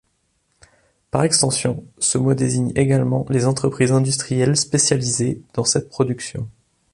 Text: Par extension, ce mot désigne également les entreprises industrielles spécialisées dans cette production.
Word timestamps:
Par 1.11 1.21
extension, 1.25 1.83
ce 1.99 2.17
mot 2.17 2.33
désigne 2.33 2.71
également 2.75 3.23
les 3.29 3.45
entreprises 3.45 3.91
industrielles 3.91 4.57
spécialisées 4.57 5.43
dans 5.53 5.63
cette 5.63 5.89
production. 5.89 6.49